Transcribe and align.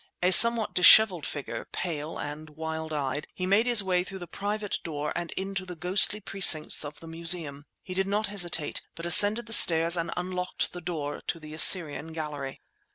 A 0.23 0.31
somewhat 0.31 0.73
dishevelled 0.73 1.27
figure, 1.27 1.67
pale 1.71 2.17
and 2.17 2.49
wild 2.49 2.91
eyed, 2.91 3.27
he 3.35 3.45
made 3.45 3.67
his 3.67 3.83
way 3.83 4.03
through 4.03 4.17
the 4.17 4.25
private 4.25 4.79
door 4.83 5.13
and 5.15 5.29
into 5.33 5.63
the 5.63 5.75
ghostly 5.75 6.19
precincts 6.19 6.83
of 6.83 6.99
the 7.01 7.07
Museum. 7.07 7.67
He 7.83 7.93
did 7.93 8.07
not 8.07 8.25
hesitate, 8.25 8.81
but 8.95 9.05
ascended 9.05 9.45
the 9.45 9.53
stairs 9.53 9.95
and 9.95 10.09
unlocked 10.17 10.73
the 10.73 10.81
door 10.81 11.17
of 11.35 11.41
the 11.41 11.53
Assyrian 11.53 12.13
gallery. 12.13 12.61